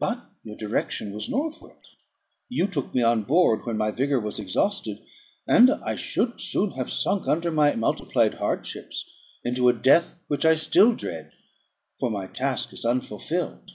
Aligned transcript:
But 0.00 0.18
your 0.42 0.56
direction 0.56 1.12
was 1.12 1.30
northward. 1.30 1.78
You 2.48 2.66
took 2.66 2.92
me 2.92 3.02
on 3.02 3.22
board 3.22 3.64
when 3.64 3.76
my 3.76 3.92
vigour 3.92 4.18
was 4.18 4.40
exhausted, 4.40 4.98
and 5.46 5.70
I 5.70 5.94
should 5.94 6.40
soon 6.40 6.72
have 6.72 6.90
sunk 6.90 7.28
under 7.28 7.52
my 7.52 7.76
multiplied 7.76 8.34
hardships 8.34 9.08
into 9.44 9.68
a 9.68 9.72
death 9.72 10.18
which 10.26 10.44
I 10.44 10.56
still 10.56 10.96
dread 10.96 11.30
for 11.96 12.10
my 12.10 12.26
task 12.26 12.72
is 12.72 12.84
unfulfilled. 12.84 13.70